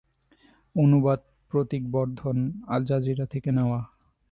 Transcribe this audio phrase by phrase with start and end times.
[0.75, 1.19] অনুবাদ
[1.51, 2.37] Pratik Bardhan,
[2.67, 3.79] Al Jazeera থেকে নেওয়া।